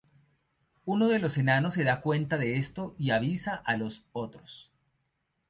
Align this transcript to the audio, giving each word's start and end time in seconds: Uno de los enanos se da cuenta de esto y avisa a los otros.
Uno 0.83 1.09
de 1.09 1.19
los 1.19 1.37
enanos 1.37 1.75
se 1.75 1.83
da 1.83 2.01
cuenta 2.01 2.37
de 2.39 2.57
esto 2.57 2.95
y 2.97 3.11
avisa 3.11 3.53
a 3.57 3.77
los 3.77 4.03
otros. 4.13 4.71